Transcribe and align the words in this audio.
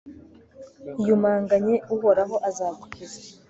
iyumanganye, 1.01 1.75
uhoraho 1.93 2.35
azagukiza 2.49 3.19